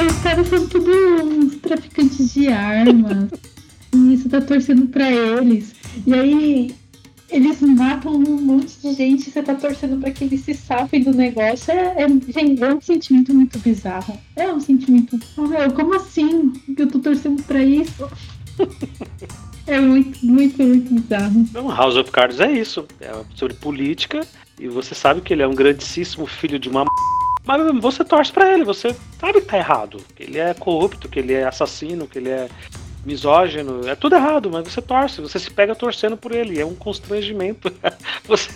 [0.00, 0.90] os caras são tudo
[1.24, 3.30] uns traficantes de armas.
[3.94, 5.74] e você tá torcendo pra eles.
[6.06, 6.74] E aí
[7.30, 11.12] eles matam um monte de gente você tá torcendo pra que eles se safem do
[11.12, 11.72] negócio.
[11.72, 14.18] É, é, é um sentimento muito bizarro.
[14.36, 15.18] É um sentimento.
[15.36, 18.08] Oh, como assim que eu tô torcendo pra isso?
[19.66, 21.46] É muito, muito, muito bizarro.
[21.52, 22.84] Não, House of Cards é isso.
[23.00, 24.26] É sobre política
[24.58, 26.84] e você sabe que ele é um grandíssimo filho de uma.
[27.44, 29.98] Mas você torce para ele, você sabe que tá errado.
[30.14, 32.48] Que ele é corrupto, que ele é assassino, que ele é
[33.04, 36.74] misógino, é tudo errado, mas você torce, você se pega torcendo por ele, é um
[36.74, 37.72] constrangimento.
[38.24, 38.50] Você,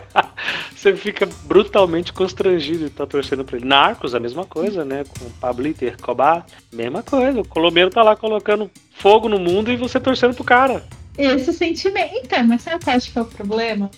[0.74, 3.66] você fica brutalmente constrangido de estar tá torcendo por ele.
[3.66, 5.04] Narcos, a mesma coisa, né?
[5.04, 7.40] Com Pablito Escobar, mesma coisa.
[7.40, 10.82] O colombiano tá lá colocando fogo no mundo e você torcendo pro cara.
[11.18, 13.90] Esse sentimento, então, mas qual acho que é o problema?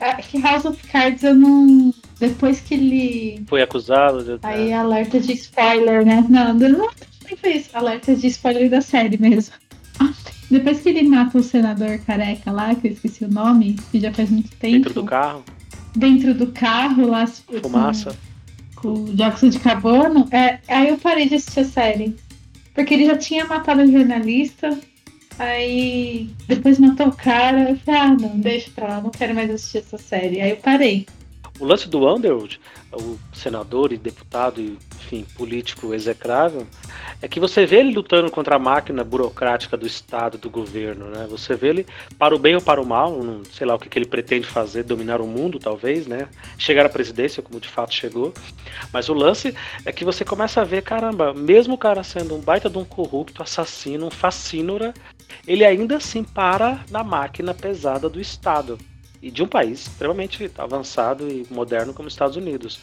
[0.00, 1.92] É que House of Cards eu não.
[2.22, 3.44] Depois que ele.
[3.48, 4.38] Foi acusado de.
[4.44, 6.24] Aí alerta de spoiler, né?
[6.28, 6.88] Não, não
[7.36, 7.70] foi isso.
[7.72, 9.52] Alerta de spoiler da série mesmo.
[10.48, 14.12] Depois que ele mata o senador careca lá, que eu esqueci o nome, que já
[14.12, 14.84] faz muito tempo.
[14.84, 15.44] Dentro do carro?
[15.96, 17.26] Dentro do carro, lá.
[17.26, 18.16] Fumaça.
[18.76, 20.28] Com, com o dióxido de carbono.
[20.30, 22.16] É, aí eu parei de assistir a série.
[22.72, 24.78] Porque ele já tinha matado o jornalista.
[25.40, 27.70] Aí depois matou o cara.
[27.70, 30.40] Eu falei, ah, não, deixa pra lá, não quero mais assistir essa série.
[30.40, 31.04] Aí eu parei.
[31.62, 32.60] O lance do Underwood,
[32.92, 36.66] o senador e deputado e, enfim, político execrável,
[37.22, 41.24] é que você vê ele lutando contra a máquina burocrática do Estado, do governo, né?
[41.30, 41.86] Você vê ele
[42.18, 44.44] para o bem ou para o mal, não sei lá o que, que ele pretende
[44.44, 46.28] fazer, dominar o mundo, talvez, né?
[46.58, 48.34] Chegar à presidência, como de fato chegou.
[48.92, 49.54] Mas o lance
[49.84, 52.84] é que você começa a ver, caramba, mesmo o cara sendo um baita de um
[52.84, 54.92] corrupto, assassino, um fascínora,
[55.46, 58.76] ele ainda assim para na máquina pesada do Estado
[59.22, 62.80] e de um país extremamente avançado e moderno como os Estados Unidos.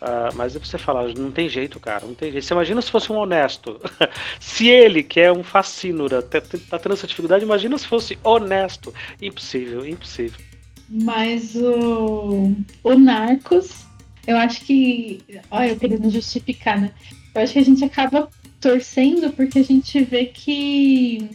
[0.00, 2.44] Uh, mas você fala, não tem jeito, cara, não tem jeito.
[2.44, 3.80] Você imagina se fosse um honesto.
[4.40, 8.92] se ele, que é um fascínora, tá, tá tendo essa dificuldade, imagina se fosse honesto.
[9.20, 10.40] Impossível, impossível.
[10.88, 13.84] Mas o, o Narcos,
[14.26, 15.22] eu acho que.
[15.50, 16.92] Olha, eu querendo justificar, né?
[17.34, 18.28] Eu acho que a gente acaba
[18.60, 21.30] torcendo porque a gente vê que.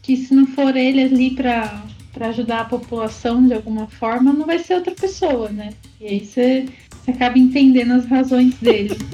[0.00, 4.46] Que se não for ele ali pra, para ajudar a população de alguma forma, não
[4.46, 5.72] vai ser outra pessoa, né?
[6.00, 6.66] E aí você,
[7.06, 8.96] acaba entendendo as razões dele.